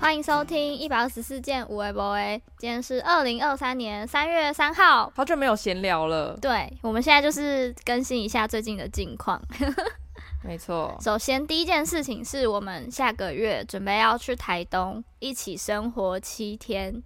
[0.00, 2.42] 欢迎收听一百二十四件无为博为。
[2.56, 6.34] 今天是二零二三年三月三号，好久没有闲聊了。
[6.40, 9.40] 对，我们现在就是更新一下最近的近况。
[10.42, 10.96] 没错。
[11.02, 17.02] 首先第一件事情是我们下个月准备要去台东一起生活七天。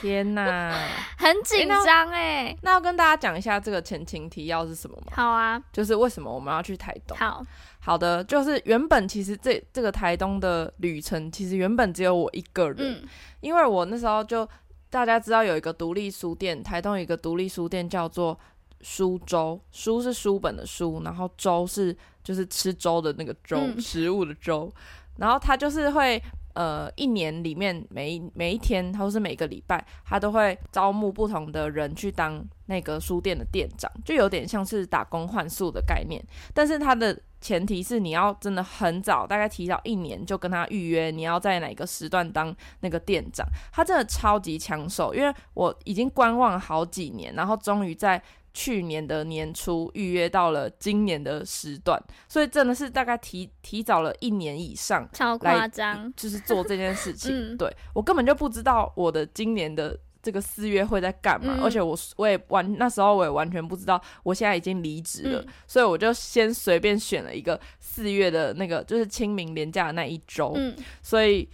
[0.00, 0.72] 天哪，
[1.18, 2.56] 很紧张哎！
[2.62, 5.12] 那要跟大家讲一下这个前情提要是什么吗？
[5.12, 7.16] 好啊，就是为什么我们要去台东？
[7.18, 7.44] 好
[7.80, 13.08] 好的，就是原本其实这这个台东的旅程，其实原本只有我一个人，嗯、
[13.40, 14.48] 因为我那时候就
[14.88, 18.38] 大家知道有一个独立书店，台东有一个独立书店叫做
[18.80, 24.70] 苏州，书是书本的书，然后粥是就是吃粥的那个粥，嗯、食物的粥，
[25.16, 26.22] 然后它就是会。
[26.54, 36.20] 呃，一年里面每一每一天，或是每个礼拜，他都会招募不同的人去当那个书店的店长，就有点像是打工换宿的概念。
[36.52, 43.46] 但是他的前提是你要真的很早，大概提早一年就跟他预约，你要在哪个时段当那个店长。
[43.72, 48.22] 他真的超级抢手，因为我已经观望好几年，然后终于在。
[48.60, 51.96] 去年的年初预约到了今年的时段，
[52.28, 57.30] 所以真的是大概提提早了一年以上，超夸张， 就是做这件事情。
[57.54, 71.48] 嗯、对，我根本就不知道我的今年的这个四月会在干嘛，嗯、而且我我也完那时候我也完全不知道我现在已经离职了，嗯、所以我就先随便选了一个四月的那个就是清明连假的那一周，嗯、所以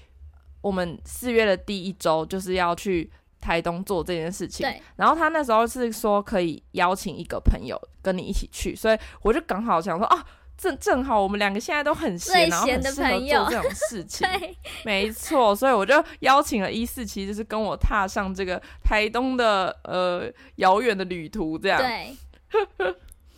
[0.62, 3.11] 我们四月的第一周就是要去。
[3.44, 4.80] 台东做这件事情，对。
[4.96, 10.24] 然后他那时候是说可以邀请一个朋友跟你一起去，所以我就刚好想说啊，
[10.56, 14.56] 正正好我们两个现在都很闲，然后很适合做这种事情， 对。
[14.84, 21.78] 没错，所以我就邀请了一四七，就是跟我踏上这个台东的呃遥远的旅途，这样。
[21.78, 22.16] 对。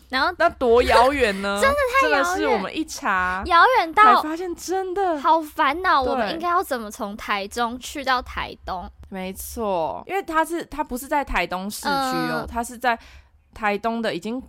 [0.08, 1.58] 然后那多遥远呢？
[1.62, 6.02] 真的太遥远，是我们一查遥远到发现真的好烦恼。
[6.02, 8.88] 我们应该要怎么从台中去到台东？
[9.08, 12.98] 没错，因为它是它不是在台东市区哦，他、嗯、是在
[13.54, 14.42] 台东的，已经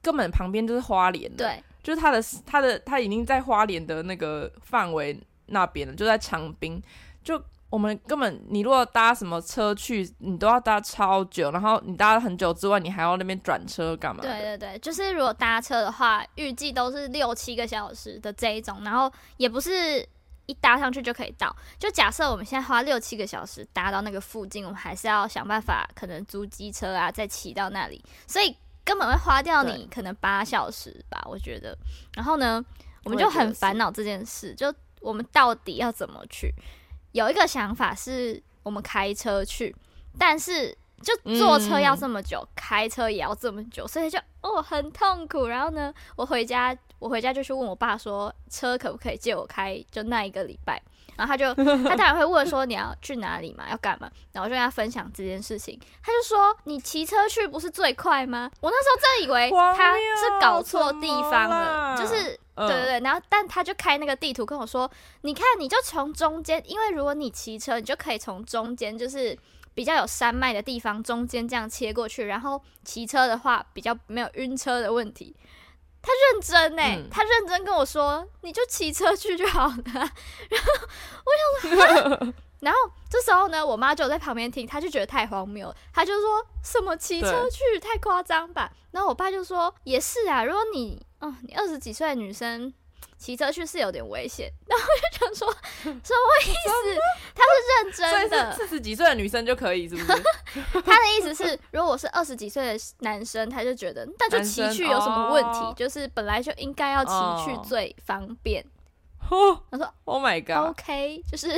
[0.00, 1.30] 根本旁边就是花莲。
[1.36, 6.82] 对，就是它的它的它已经在花莲的那个范围那边了，就在长滨
[7.22, 7.42] 就。
[7.72, 14.20] 我们根本，你如果搭什么车去，你都要搭超久，然后你搭了很久之外，你还要那边转车干嘛？
[14.20, 20.06] 对对对，就是如果搭车的话，预计都是六七个小时的这一种，然后也不是
[20.44, 21.56] 一搭上去就可以到。
[21.78, 28.54] 就假设我们现在花六七个小时搭到那个附近，我们还是要想办法，可能租机车啊，再骑到那里，所以
[28.84, 31.74] 根本会花掉你可能八小时吧，我觉得。
[32.14, 32.62] 然后呢，
[33.02, 36.52] 我们就很烦恼这件事，就我们到底要怎么去？
[37.12, 39.74] 有一个想法是我们开车去，
[40.18, 45.46] 但是就坐车要这么久，开车也要这么久，所以就哦很痛苦。
[45.46, 49.84] 然后呢，我回家我回家就去问我爸说，车可不可以借我开？
[49.90, 50.80] 就那一个礼拜，
[51.16, 54.10] 然后他就他当然会问说你要去哪里嘛，要干嘛？
[54.32, 58.50] 然后我就跟他分享这件事情，他就说你骑车去不是最快吗？
[58.60, 62.38] 我那时候真以为他是搞错地方了，就是。
[62.54, 64.88] 对对对，然后但他就开那个地图跟我说，
[65.22, 69.36] 你看你就从中间，因为如果你骑车，你就可以从中间，就是
[69.72, 75.34] 比较有山脉的地方中间这样切过去，然后骑车的话比较没有晕车的问题。
[76.02, 79.74] 他认真哎，嗯、他认真跟我说，你就骑车去就好了。
[79.94, 80.72] 然后
[81.24, 88.70] 我想说，然后这时候呢，我妈就在旁边听，她就觉得太荒谬了，她就说什么骑车去太夸张吧。
[88.90, 91.06] 然后我爸就说也是啊，如果你。
[91.22, 92.74] 哦，你二十几岁的女生
[93.22, 95.94] 骑车去是有点危险，然后我就想说什么
[96.44, 97.00] 意思？
[97.34, 100.22] 他是认真的，四十几岁的女生就可以是不是？
[100.84, 105.58] 他的意思是，如果我是二十几岁的男生，他就觉得那就骑去有什么问题？
[105.60, 107.12] 哦、就是本来就应该要骑
[107.44, 108.64] 去最方便。
[109.30, 111.48] 哦， 他说：“Oh my god，OK，就是。”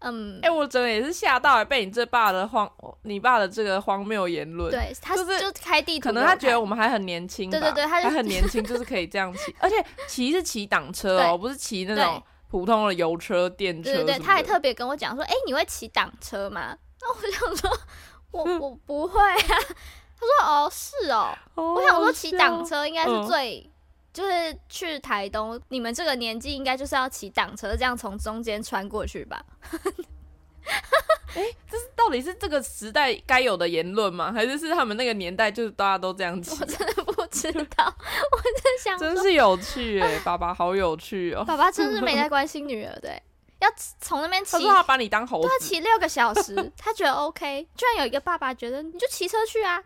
[0.00, 2.70] 嗯，哎、欸，我真的也是吓到，被你这爸的荒，
[3.02, 4.70] 你爸的这个荒谬言论。
[4.70, 7.50] 对，他是就开地图，可能他觉得我们还很年轻。
[7.50, 9.76] 对对对，他，还很年轻，就是可以这样骑， 而且
[10.08, 13.92] 骑是骑挡车哦，对不是骑那种普通的油车、电车。
[13.92, 16.74] 对对对，他还特别跟我讲说，哎、欸，你会骑挡车吗？
[17.00, 17.78] 那我想说，
[18.30, 19.36] 我 我不会啊。
[20.18, 21.36] 他说，哦，是哦。
[21.54, 23.60] 哦我想说，骑挡车应该是最。
[23.60, 23.70] 嗯
[24.12, 29.44] 就是去台东，你们这个年纪应该就是要骑挡车，这样从中间穿过去吧？
[31.34, 34.32] 哎、欸，这是到底是这个时代该有的言论吗？
[34.32, 36.50] 还是是他们那个年代就是大家都这样骑？
[36.60, 37.84] 我真的不知道，
[38.32, 41.42] 我真想，真是有趣哎，爸爸好有趣哦！
[41.46, 43.10] 爸爸真是没在关心女儿的，
[43.60, 43.68] 要
[44.00, 47.66] 从那边骑，他说他把你当猴子，他骑六个小时，他觉得 OK。
[47.76, 49.82] 居然有一个爸爸觉得你就骑车去啊！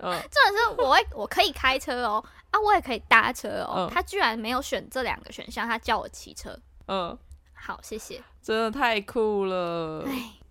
[0.00, 2.22] 嗯，重点是我会我可以开车哦。
[2.56, 3.86] 啊，我也可以搭车哦。
[3.88, 6.56] 嗯、他居然没有选这两个选项，他叫我骑车。
[6.88, 7.16] 嗯，
[7.52, 8.22] 好，谢谢。
[8.42, 10.04] 真的太酷了。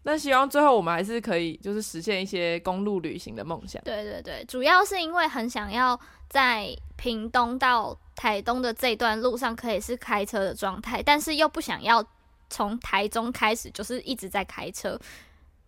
[0.04, 3.82] 那希望最后我们还是可以就是实现一些公路旅行的梦想。
[3.84, 6.00] 对对对，主要是因为很想要
[6.30, 12.06] 在屏东到台东的这段路上可以是开车的状态，但是又不想要
[12.52, 14.96] 从台中开始就是一直在开车，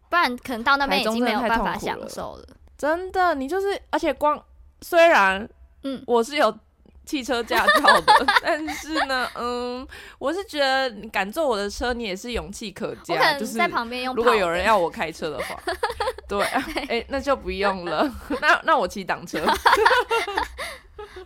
[0.08, 2.48] 不然可能到那边已经没有办法享受了。
[2.78, 4.40] 真的，你就是，而且光
[4.82, 5.50] 虽然
[5.96, 6.58] 嗯，我是有。
[7.08, 9.88] 汽车驾照的， 但是呢，嗯，
[10.20, 13.14] 我是觉得你敢坐我的车，你也是勇气可嘉。
[13.14, 14.14] 我可能在旁边用。
[14.14, 15.58] 如果有人要我开车的话，
[16.28, 18.14] 对，哎、欸，那就不用了。
[18.42, 19.40] 那那我骑挡车。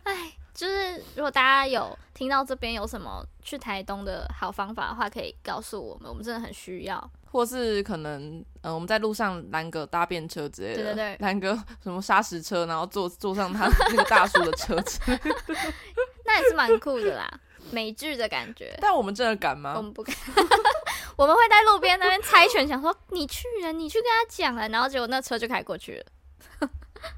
[0.04, 0.32] 哎，
[0.62, 7.12] 就是如果大家有听到这边有什么去台东的好方法的话，可以告诉我们，我们真的很需要。
[7.32, 15.00] 或是可能，嗯、呃，我们在路上拦个搭便车之类的，对对对，拦个什么砂石车，然后坐坐上他 那个大叔的车子，
[16.26, 17.28] 那也是蛮酷的啦，
[17.72, 18.78] 美剧的感觉。
[18.80, 19.74] 但我们真的敢吗？
[19.76, 20.16] 我们不敢，
[21.18, 26.70] 我们会在路边那边猜拳，想说你去啊，你去跟他讲了，然后结果那车就开过去了。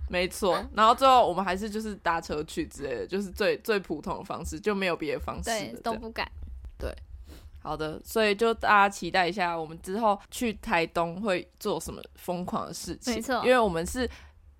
[0.09, 6.29] 没错，然后最后我们还是就是搭车去之类的，就是最最普通的方式，就没有别的方式，对，都不敢，
[6.77, 6.93] 对。
[7.65, 13.15] 好的，所以就大家期待一下，我们之后去台东会做什么疯狂的事情。
[13.15, 14.05] 没错，因为我们是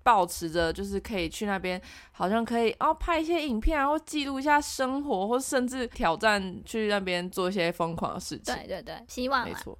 [0.02, 1.78] 保持着，就是可以去那边，
[2.12, 8.54] 好像可以哦拍一些影片，然后记录一下生活，或甚至挑战去那边做一些疯狂的事情。
[8.54, 9.44] 对对对，希望。
[9.46, 9.78] 没错。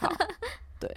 [0.00, 0.10] 好，
[0.80, 0.90] 对，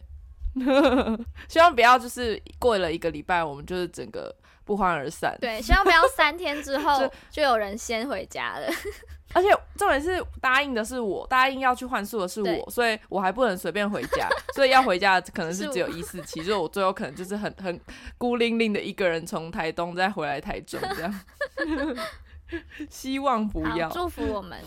[1.48, 5.38] 希望不要就是过了一个礼拜，我们就是整个不欢而散。
[5.40, 8.68] 对，希望不要三天之后 就有人先回家了。
[9.34, 17.78] 而且重点是答应的是我，答应要去换宿的是我，所以我还不能随便回家，所以要回家可能是只有一四七，所以我最后可能就是很很
[18.18, 21.22] 孤零零的一个人从台东再回来台中这样。
[22.90, 23.90] 希望不要。
[23.90, 24.58] 祝福我们。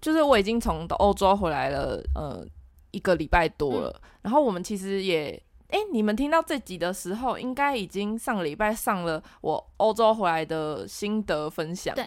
[0.00, 2.44] 就是我已经从欧洲回来了，呃，
[2.92, 3.90] 一个礼拜多了。
[4.02, 5.30] 嗯、然后我们其实也，
[5.68, 12.06] 哎、欸，你们听到这集的时候，应该已经上个礼拜上了我欧洲回来的心得分享了。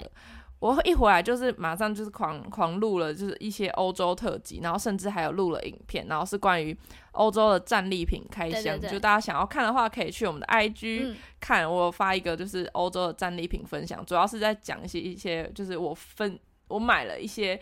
[0.60, 6.76] 我一回来就是马上就是狂狂录了，就是一些欧洲特辑，然后甚至还有录了影片，然后是关于
[7.12, 8.64] 欧洲的战利品开箱。
[8.64, 11.64] 对对对，就大家想要看的话，可以去我们的 IG 看。
[11.66, 16.40] 嗯、我发一个就是欧洲的战利品分享，主要是在讲一些一些，就是我分
[16.70, 17.60] 我买了一些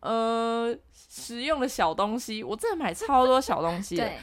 [0.00, 0.74] 呃
[1.16, 4.04] 实用的小东西，我真的买超多小东西的。
[4.04, 4.18] 对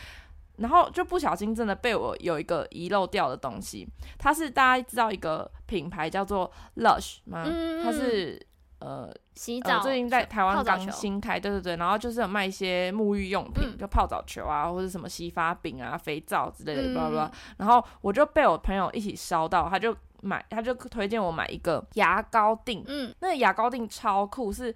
[0.57, 3.88] 然后就不小心真的被我有一个遗漏掉的东西，
[4.19, 7.44] 它是大家知道一个品牌叫做 Lush 吗？
[7.48, 8.40] 嗯、它是
[8.78, 11.75] 呃洗澡、呃，最近在台湾刚新开，对对对。
[11.78, 17.31] 然后就是有卖一些沐浴用品，嗯、就泡澡球啊，或者什么洗发饼啊、肥皂之类的，巴拉巴拉。
[17.57, 22.84] 然后我就被我朋友一起烧到，他就买，他就推荐我买一个牙膏錠。
[22.86, 24.74] 嗯，那个牙膏錠超酷，是。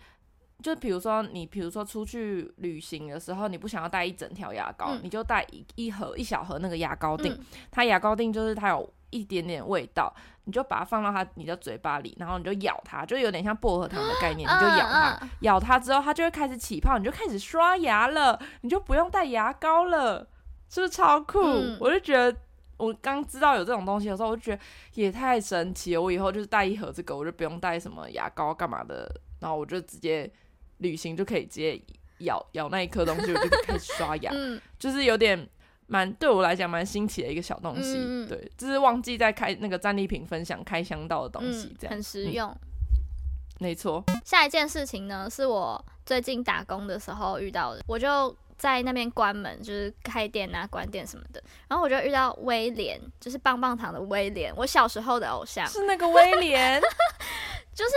[0.64, 7.32] 就比如说你，比如说出去旅行的时候，你不想要带一整条牙膏，嗯、你就带一一盒一小盒那个牙膏錠。
[7.32, 7.40] 嗯、
[7.70, 10.12] 它牙膏錠就是它有一点点味道，
[10.46, 20.28] 你就把它放到它你的嘴巴里，然后你就咬它，就有点像薄荷糖的概念，你就咬它，嗯、咬它之后它就会开始起泡，你就开始刷牙了，你就不用带牙膏了，
[20.70, 21.40] 是不是超酷？
[21.44, 22.36] 嗯、我就觉得
[22.78, 24.62] 我刚知道有这种东西的时候，我就觉得
[24.96, 26.02] 也太神奇了。
[26.02, 29.08] 我以后就是带一盒这个，我就不用带什么牙膏干嘛的，
[29.40, 30.30] 然后我就直接。
[30.80, 31.80] 旅行就可以直接
[32.20, 35.48] 咬咬那一颗东西，我就开始刷牙，嗯、就是有点
[35.86, 37.96] 蛮对我来讲蛮新奇的一个小东西。
[37.98, 42.50] 嗯、对，就是忘记在开那个战利品分享开箱到的东西，这样、嗯、很实用。
[42.50, 42.58] 嗯、
[43.60, 44.04] 没错。
[44.26, 51.44] 下一件事情呢，是我最近打工的时候遇到的，我就在那边关门，就是开店啊、关店什么的。
[51.68, 56.82] 然后我就遇到威廉，就是棒棒糖的威廉，我小时候的偶像，是那个威廉，
[57.76, 57.92] 就是。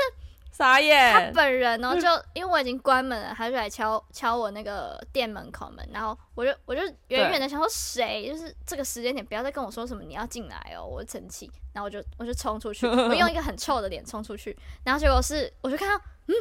[0.61, 1.33] 傻眼！
[1.33, 16.35] 他本人呢，就因为我已经关门了，他就来敲敲我那个店门口门，然后我就我就远远的想说谁，就是这个时间点不要再跟我说什么你要进来哦，我生气，然后我就我就冲出去，我用一个很臭的脸冲出去，然后结果是我就看到，嗯，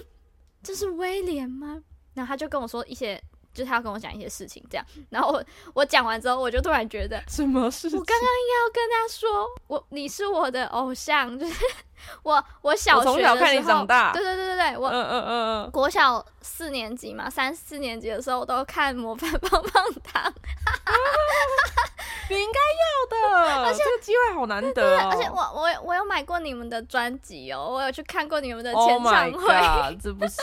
[0.62, 1.82] 这是威廉吗？
[2.14, 3.22] 然后他就跟我说一些。
[3.52, 7.98] 就是他要跟我讲一些事情，这样，然后我我讲完之后，我就突然觉得什么事情？
[7.98, 11.66] 我刚刚应该要跟他说，我你是我的偶像，就是
[12.24, 20.34] 我我小学的时候，从小看你长大，对对对对对，我嗯嗯嗯嗯，国小四年级嘛，三四年级的时候我都看模范棒棒糖，
[22.30, 30.36] 你应该要的， 而且这个机会好难得哦，而且我我我有买过你们的专辑哦，我有去看过你们的签唱会，Oh God, 这不是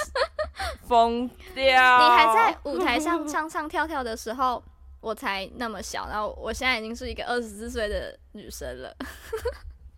[0.87, 1.99] 疯掉？
[1.99, 4.63] 你还在舞台上唱唱跳跳的时候，
[5.01, 8.95] 我才那么小，然后我现在已经是一个二十四岁的女生了。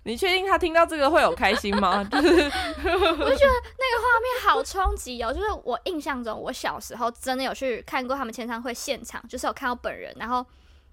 [0.09, 2.03] 你确定他听到这个会有开心吗？
[2.11, 5.31] 就是我就觉得那个画面好冲击哦！
[5.31, 10.45] 就是我印象中，我小时候真的有去看过他们签唱会现场，就是有看到本人，然后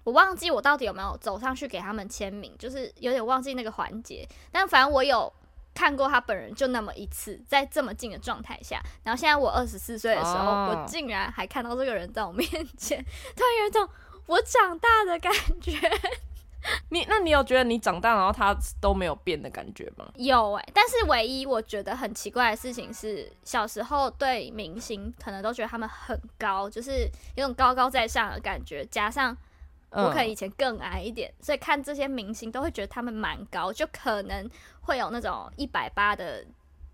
[0.04, 4.28] 我忘记我到底有没有走上去给他们签名，就是有点忘记那个环节。
[4.52, 5.32] 但反正我有
[5.74, 8.78] 看过他本人，就那么一次，在这么近的状态下。
[9.02, 12.46] 然后现在我二十四岁的时候，哦，我竟然还看到这个人在我面
[12.76, 13.02] 前，
[13.34, 13.88] 突然有一种
[14.26, 15.72] 我长大的感觉。
[16.90, 20.06] 你那你有觉得你长大然后他都没有变的感觉吗？
[20.16, 29.36] 有哎、欸，但是唯一我觉得很奇怪的事情是，小时候对明星可能都觉得他们很高，就是有种高高在上的感觉，加上
[29.90, 34.48] 我可能以前更矮一点，嗯、所以看这些明星都会觉得他们蛮高，就可能
[34.80, 36.44] 会有那种一百八的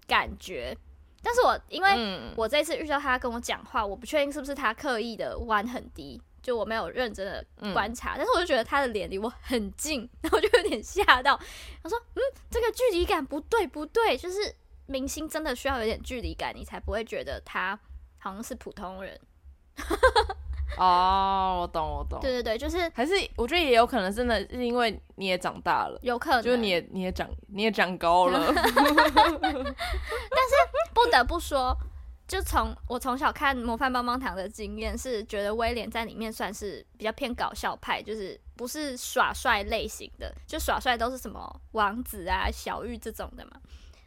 [0.07, 0.77] 感觉。
[1.23, 6.21] 但是我因为我这次遇到他跟我讲话，我不确定是不是他刻意的弯很低。
[6.43, 11.39] 就我没有认真的观察，嗯、但是我就觉得他的脸离我很近， 然后就有点吓到。
[11.83, 12.21] 他说：“嗯，
[12.51, 14.55] 这个距离感不对，不对，就是
[14.87, 17.79] 明星真的需要有点距离感，你才不会觉得他
[18.19, 19.19] 好像是普通人。
[20.79, 22.19] ”哦，我懂，我懂。
[22.21, 28.53] 对对对，就是还是我觉得也有可能真的是因为你也长大了，有可能，就是你也你也长你也长高了。
[28.57, 29.77] 但是
[30.95, 31.77] 不得不说。
[32.33, 43.51] 就从我从小看《模范棒棒糖》的经验是，觉得威廉在里面算是比较偏搞笑派，就是不是耍帅类型的，就耍帅都是什么王子啊、小玉这种的嘛。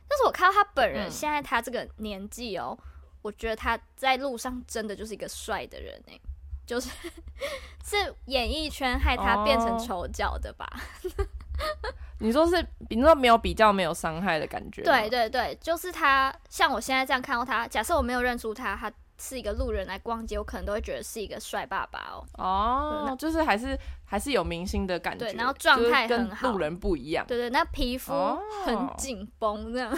[0.08, 2.86] 但是我看到他本人，现在他这个年纪哦，嗯、
[3.22, 6.20] 我觉得他在路上真的就是一个帅的人哎，
[6.66, 6.90] 就是
[7.86, 10.68] 是演艺圈害他变成丑角的吧。
[11.04, 11.26] 哦
[12.20, 14.82] 你说是，你说没有比较，没有伤害的感觉。
[14.84, 22.26] 对对对，就是他，像我现在这样看到他，假设我没有认出他，他是一个路人来逛街，我可能都会觉得是一个帅爸爸哦。
[22.38, 25.26] 哦，就是还是还是有明星的感觉。
[25.26, 27.26] 对，然后状态很好，跟路人不一样。
[27.28, 28.14] 对对，那皮肤
[28.66, 29.92] 很紧绷这样。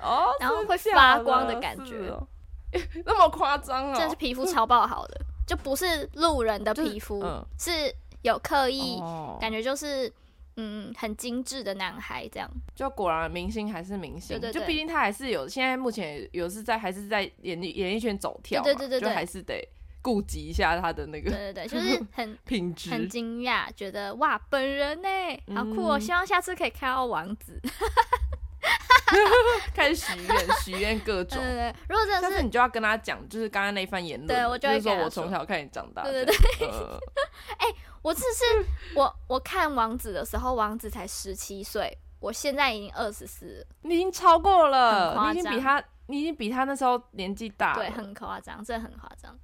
[0.00, 2.26] 哦， 然后会发光的感觉，哦、
[3.04, 3.94] 那么夸张哦。
[3.96, 10.12] 这是皮肤超爆好的，就不是路人的皮肤，就是嗯、是有刻意、哦、感觉就是。
[10.60, 12.50] 嗯，很精致的男孩，这样。
[12.74, 19.66] 就果然明星还是明星，对对对，就毕竟他还是有，现在目前有是在还是在演艺演艺圈走跳，对对对对，就还是得
[20.02, 25.08] 顾及一下他的那个，对对对， 就是很品质，很惊讶，觉得哇，本人呢，
[25.54, 27.60] 好酷哦，嗯、希望下次可以看到王子，
[29.72, 36.68] 开始许愿，许愿各种， 对对对，如果真的是，但是你就要跟他讲，就是刚刚那一番言论，对我就会说，我从小看你长大，对对对，
[37.58, 37.66] 哎、
[38.08, 49.38] 我只是我我看王子的时候，王子才十七岁，我现在已经二十四，你已经超过了，你已经比他，你已经比他那时候年纪大，对，很夸张，真的很夸张。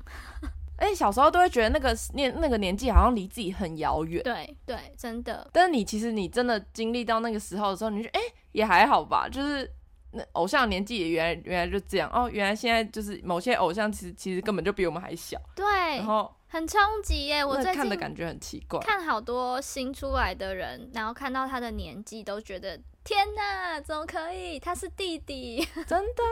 [0.79, 5.47] 哎、欸，小时候都会觉得那个年那个年纪好像离自己很遥远，对对，真的。
[5.53, 9.71] 但是你其实你真的经历到那个时候的时候，你就哎、欸、也还好吧，就是
[10.13, 15.67] 那偶像年纪也原来原来就这样哦，原来现在就是某些偶像其实其实根本就比我们还小，对，
[15.99, 16.35] 然后。
[16.55, 17.45] 很冲击耶！
[17.45, 24.61] 我最近看的感觉很奇怪，看好多新出来的人，然后看到他的年纪，都觉得天哪，怎么可以？
[24.61, 26.23] 他是弟弟， 真的，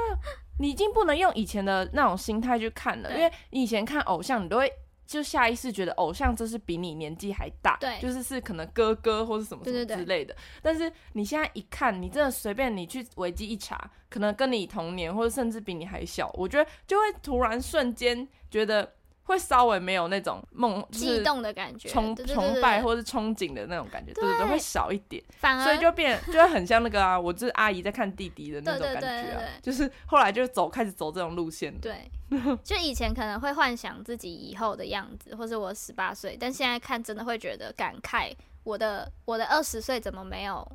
[0.61, 4.73] 你已经不能用以前的那种心态去看了，因为你以前看偶像，你都会
[5.05, 10.33] 就下意识觉得偶像这是比你年纪还大，对，就是是可能哥哥或是什么什么之类的。
[10.63, 18.93] 但是你现在一看，你真的随便你去维基一查，可能跟你同年或者甚至比你还小，我觉得就会突然瞬间觉得。
[19.25, 31.73] 会稍微没有那种梦激动的感觉，崇崇拜或是憧憬的那种感觉，对对对，会少一点，反而所以就变 就会很像那个啊，我就是阿姨在看弟弟的那种感觉啊，就是后来就走开始走这种路线。
[31.81, 32.11] 对，
[32.65, 38.33] 就以前可能会幻想自己以后的样子，或是我十八岁，但现在看真的会觉得感慨，
[38.65, 40.67] 我的我的二十岁怎么没有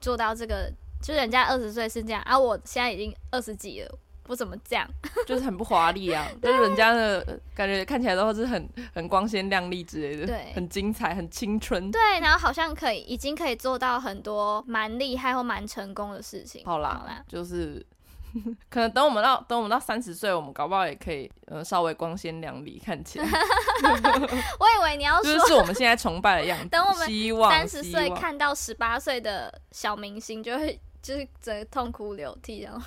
[0.00, 0.72] 做到这个？
[1.02, 3.98] 就是人家二十岁是这样啊，我现在已经二十几了。
[4.22, 4.88] 不怎么这样，
[5.26, 16.64] 就是很不华丽啊， 对就是人家的感觉看起来都是很很光鲜亮丽之类的，对，很精彩，很青春，对，然后好像可以，已经可以做到很多蛮厉害或蛮成功的事情。
[16.64, 17.84] 好啦，好啦就是
[18.70, 23.26] 可能等我们到等我们到三十岁，我们搞不好也可以呃稍微光鲜亮丽看起来。
[23.26, 32.80] 我以为你要说就是是我们现在崇拜的样子，等我们三十岁看到十八岁的小明星，就会就是整个痛哭流涕，然后。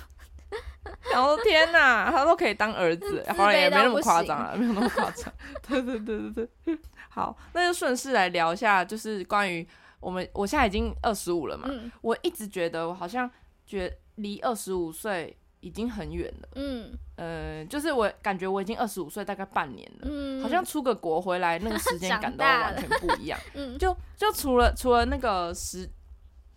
[1.12, 5.32] 然后天哪，他都可以当儿子，好像也没那么夸张啊，没有那么夸张。
[5.66, 9.66] 对对对对对，好，那就顺势来聊一下，就是关于
[10.00, 13.30] 我们，我现在已经二十五了嘛，嗯、我一直觉得我好像
[13.66, 25.88] 觉离二十五岁已经很远了，嗯，呃，就是我感觉我已经二十五岁大概半年了，嗯，好像出个国回来那个时间 感都完全不一样， 嗯，就就除了除了那个时。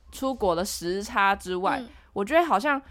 [0.09, 2.81] 出国的时差之外，嗯、我觉得好像，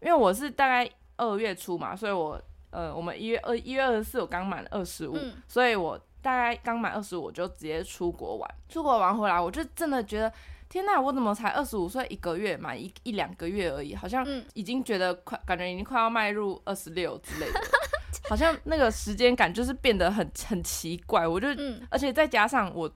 [0.00, 2.40] 因为我是大概二月初嘛，所以我
[2.70, 5.16] 呃，我们一月二一月二十四我刚满二十五，
[5.48, 10.32] 所以我大概刚满二十五我就直接出国玩，出国玩回来，我就真的觉得。
[10.70, 17.60] 天呐，我怎么才二十五岁一个月嘛，一一两个月而已，好像已经觉得快，感觉已经快要迈入二十六之类的，
[18.30, 21.26] 好像那个时间感就是变得很很奇怪。
[21.26, 21.48] 我就，
[21.90, 22.88] 而且再加上我，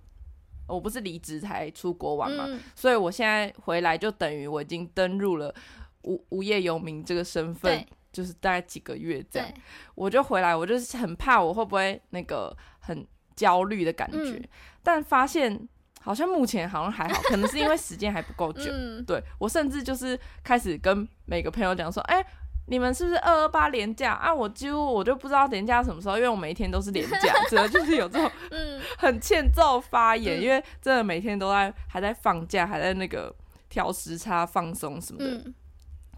[0.69, 2.47] 我不是离职才出国玩嘛，
[2.77, 5.53] 所以我现在回来就等于我已经登入了
[6.05, 9.49] 无无业游民这个身份，就是大概几个月这样，
[9.95, 14.41] 我就回来，我就是很怕我会不会那个很焦虑的感觉，
[14.83, 15.69] 但发现。
[16.01, 18.71] 好像目前好像还好，可能是因为时间还不够久。
[18.71, 22.27] 嗯、对，我甚至就是开始跟每个朋友讲说，哎、欸，
[22.67, 24.35] 你们是不是二二八连假啊？
[24.35, 28.31] 我几乎我就不知道连假什么时候，因为我每一天都是连假，真的就是有这种
[28.99, 33.35] 很欠揍发言，嗯、因为真的每天都在还在放假，还在那个
[33.71, 35.55] 调时差放松什么的，嗯、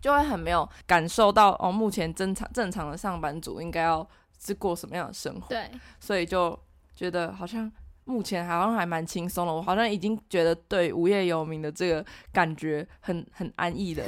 [0.01, 4.07] 就会很没有感受到哦，目前正常正常的上班族应该要
[4.39, 5.49] 是过什么样的生活。
[5.49, 6.59] 对，所以就
[6.95, 7.71] 觉得好像。
[8.09, 14.05] 目前好像还蛮轻松的，我好像已经觉得对无业游民的这个感觉很 很安逸的。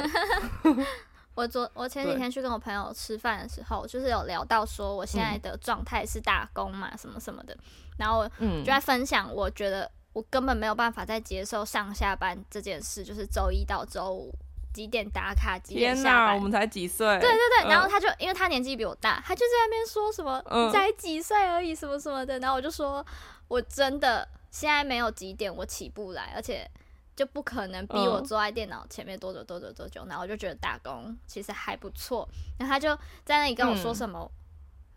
[1.35, 7.57] 我昨我前几天去跟我朋友吃饭的时候，就是有聊到说我现在的状态是打工嘛，嗯、什么什么的，
[7.99, 14.33] 然后就在分享，我觉得我根本没有办法再接受上下班这件事，就是周一到周五。
[14.73, 15.59] 几点打卡？
[15.59, 16.37] 几点下班？
[16.37, 17.07] 我们才几岁？
[17.19, 22.39] 对对对，然后他就、嗯、因为他年纪比我大，他就在那边说什么、嗯、才几岁而已，什么什么的。
[22.39, 23.05] 然后我就说，
[23.49, 26.71] 我真的现在没有几点我起不来，而且
[27.17, 30.05] 就不可能逼我坐在电脑前面多久多久多久。
[30.07, 32.29] 然后我就觉得打工其实还不错。
[32.59, 32.95] 然后他就
[33.25, 34.31] 在那里跟我说什么：“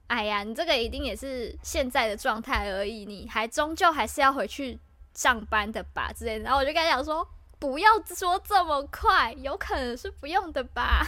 [0.10, 4.78] 嗯、哎呀，你这个一定也是现在的状态而已，你还终究还是要回去
[5.14, 6.44] 上班的吧？”之类的。
[6.44, 7.28] 然后我就跟他讲说。
[7.62, 11.06] 不要说这么快，有可能是不用的吧。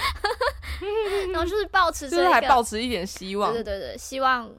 [1.32, 3.50] 然后就是抱持这个，就是还抱持一点希望。
[3.54, 4.52] 对对对，希望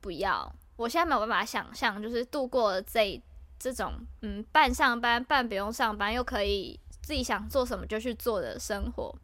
[0.00, 0.50] 不要。
[0.76, 3.22] 我现在没有办法想象，就是度过了这
[3.58, 3.92] 这种
[4.22, 9.14] 嗯半上班半不用上班，又可以自己想做什么就去做的生活。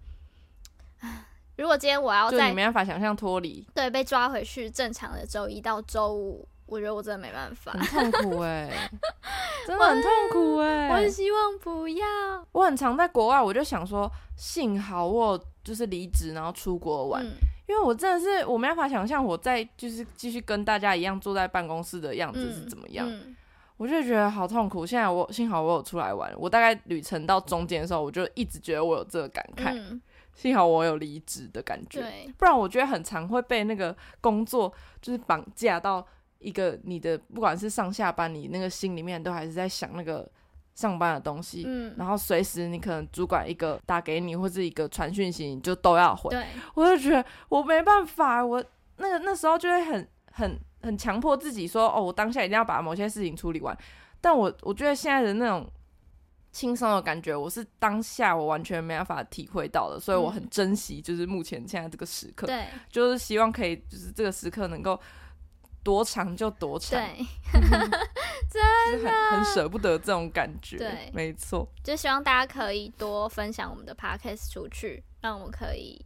[1.57, 6.47] 如果今天我要在，你没办法想象脱离，对，被抓回去正常的周一到周五。
[6.73, 8.91] 我觉得我真的没办法，很痛苦哎、欸，
[9.67, 10.91] 真的很痛苦哎、欸。
[10.91, 12.07] 我很希望不要。
[12.53, 17.29] 我很常在国外，我就想说，幸好我就是离职，然后出国玩，嗯、
[17.69, 23.07] 因为我真的是我没办法想象我在就是继续跟大家一样坐在办公室的样子是怎么样。
[23.07, 23.37] 嗯嗯、
[23.77, 24.87] 我就觉得好痛苦。
[24.87, 29.75] 现在我幸好我有出来玩，我大概旅程到中间的时候，我就一直觉得我有这个感慨。
[29.79, 30.01] 嗯、
[30.35, 32.03] 幸好我有离职的感觉，
[32.39, 36.07] 不然我觉得很常会被那个工作就是绑架到。
[36.43, 40.29] 一个你的不管是上下班，你那个心里面都还是在想那个
[40.75, 46.31] 上班的东西，嗯，然后随时你可能主管一个打给你或者一个传讯息，你就都要回。
[46.31, 48.65] 对，我就觉得我没办法，我
[48.97, 53.77] 那个那时候就会很很很强迫自己说，哦，我当下一定要把某些事情处理完。
[54.21, 55.71] 但我我觉得现在的那种
[56.53, 64.99] 轻松的感觉，我是当下我完全没办法体会到的，所以我很珍惜，就是目前现在这个时刻，对，就是希望可以就是这个时刻能够。
[65.83, 67.27] 多长就多长，对，
[68.51, 69.11] 真的。
[69.11, 76.01] 很很舍不得这种感觉，对，没错，就希望大家可以多分享我们的 podcast 出去，让我们可以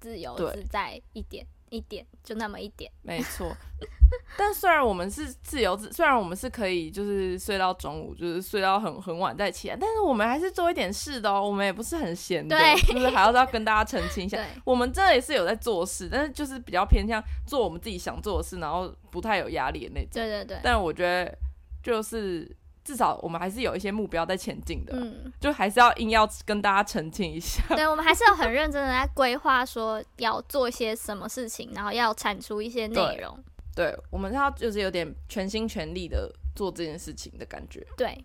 [0.00, 1.46] 自由自在一点。
[1.72, 3.56] 一点就那么一点，没错。
[4.36, 11.42] 但虽然我们是自由自，虽然我们是可以就是睡到中午，就是睡到很很晚再起来，但是我们还是做一点事的哦。
[11.42, 20.10] 我们也不是很闲的，对就是还要要跟大家澄清一下，我们真的也是有在做事，但是就是比较偏向做我们自己想做的事，然后不太有压力的那种。
[20.12, 20.58] 对对对。
[20.62, 21.36] 但我觉得
[21.82, 22.54] 就是。
[22.84, 27.62] 至少我们还是有一些目标在前进的，嗯，就还是要硬要跟大家澄清一下。
[27.76, 33.38] 对，我们还是有很认真的在规划，说要做一些什么事情，然后要产出一些内容。
[33.74, 37.86] 对，对，我们要就是有点全心全力的做这件事情的感觉。
[37.96, 38.18] 对，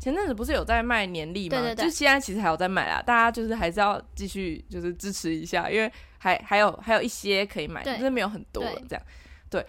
[0.00, 1.56] 前阵子不是有在卖年历吗？
[1.56, 9.02] 对对对，就现在其实还有在卖啦，大家就是还是要继续就是支持一下，因为还还有还有一些可以买，对就是没有很多了这样。
[9.48, 9.64] 对，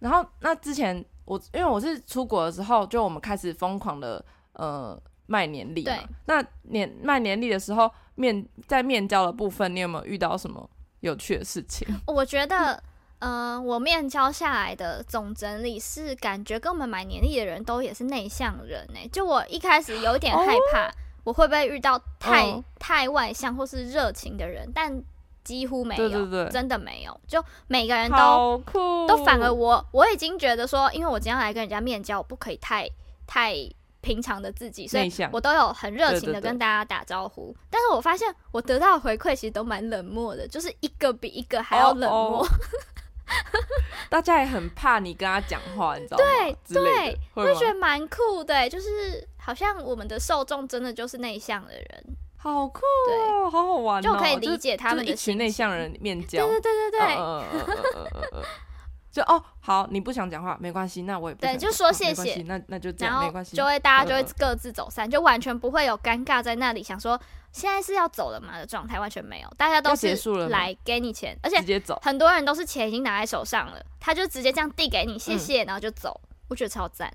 [0.00, 1.04] 然后那之前。
[1.26, 5.92] 我因为我是出国的时候，就我们开始疯狂的呃卖年历嘛。
[5.92, 10.68] 对那年卖年历的时候，面在面交的部分，你有没有遇到什么
[11.00, 11.86] 有趣的事情？
[12.06, 12.82] 我觉得，
[13.18, 19.08] 嗯、呃，我面交下来的总整理是感觉跟我们买年历的人都也是内向人呢、欸。
[19.08, 20.90] 就我一开始有点害怕，
[21.24, 25.02] 我会不会遇到太、哦、太外向或是热情的人，但。
[25.46, 27.20] 几乎没有，对对对，真的没有。
[27.28, 28.60] 就每个人都
[29.06, 32.88] 都反而我我已经觉得说，因为我今天来跟人家面交，我不可以太
[33.28, 33.54] 太
[34.00, 37.54] 平常的自己，所以我都有很热情的跟大家打招呼。
[37.70, 42.38] 但是我发现我得到的回馈其实都蛮冷漠的，就是一个比一个还要冷漠。
[42.38, 42.50] Oh, oh.
[44.08, 46.24] 大家也很怕你跟他讲话，你知道吗？
[46.24, 52.04] 对对，会觉得蛮酷的，就是好像我们的受众真的就是内向的人，
[52.36, 56.46] 好酷哦，好好玩哦，就可以理解他们的一群内向人面交。
[56.46, 57.00] 对对对对
[58.30, 58.42] 对。
[59.10, 67.18] 就哦，好，你不想讲话没关系，那我也不对，就说谢谢，那那就这样，没关系，就会大家就会各自走散，就完全不会有尴尬在那里想说
[67.50, 77.10] 现在是要走了嘛的状态，完全没有，大家都是结束了来给你钱，而且直接走，很多人都是钱已经拿在手上了，他就直接这样递给你，谢谢，然后就走，我觉得超赞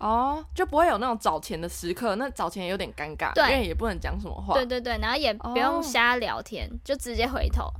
[0.00, 7.70] 哦，就不会有那种找钱的时刻，那找钱有点尴尬，对，因为也不能讲什么话，对对对，然后也不用瞎聊天，就直接回头，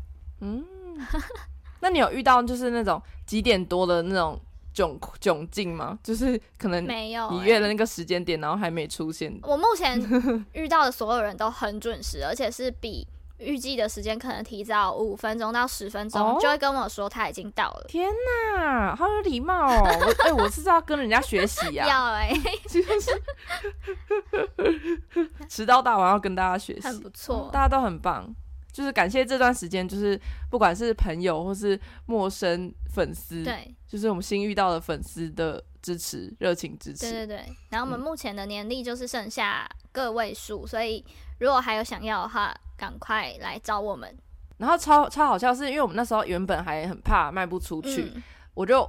[0.40, 0.64] 嗯。
[1.82, 4.38] 那你有遇到就是那种几点多的那种
[4.74, 5.98] 窘窘境吗？
[6.02, 9.34] 就是可能没有你约了那个时间点，然后还没出现。
[9.44, 9.98] 我目前
[10.52, 13.08] 遇到的所有人都很准时，而且是比
[13.40, 17.84] 预计的时间可能提早五分钟到十分钟，哦、就会跟我说他已经到了。
[17.88, 18.08] 天
[18.56, 19.84] 哪，好有礼貌哦！
[20.24, 21.88] 哎、欸，我是要跟人家学习呀、啊。
[21.88, 23.10] 要哎、欸，就是
[25.48, 28.32] 迟到大王要跟大家学习，很不错、嗯，大家都很棒。
[28.72, 37.10] 就是感谢这段时间，就是不管是朋友或是陌生粉丝，对，就是我们新遇到的粉丝的支持，热情支持。
[37.10, 37.44] 对对对。
[37.70, 41.04] 然后我们目前的年历就是剩下个位数，嗯、所以
[41.40, 44.16] 如果还有想要的话，赶快来找我们。
[44.56, 48.22] 然后超超好笑，是因为我们那时候原本还很怕卖不出去，嗯、
[48.54, 48.88] 我就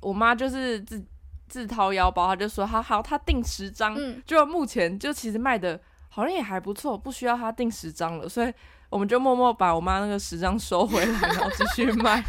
[0.00, 1.00] 我妈就是自
[1.48, 8.52] 自掏腰包，她就说好好，她订十张，嗯、就目前就其实卖的好像也还不错，不需要她订十张了，所以。
[8.90, 12.24] 我们就默默把我妈那个十张收回来，然后继续卖，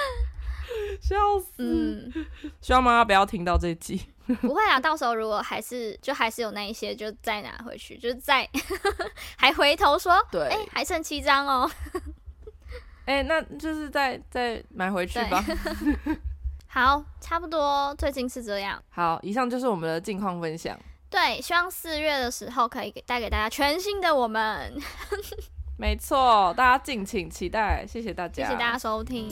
[0.98, 1.52] 笑死！
[1.58, 2.10] 嗯，
[2.62, 4.00] 希望妈妈不要听到这一集。
[4.40, 8.48] 不会啊，到时候如果还是就还是有那一些，就再拿回去，就再
[9.36, 11.70] 还回头说，对，哎、欸，还剩七张哦。
[13.06, 15.44] 哎、欸，那就是再再买回去吧。
[16.66, 18.82] 好，差不多，最近是这样。
[18.90, 20.78] 好，以上就是我们的近况分享。
[21.10, 24.74] 对，希望四月的时候可以给带给大家全新的我们。
[25.78, 29.30] 没错，大家敬请期待，谢谢大家，谢谢大家收听。